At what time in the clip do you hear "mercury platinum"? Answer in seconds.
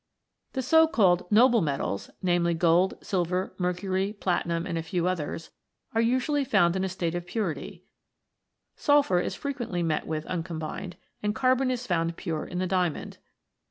3.59-4.65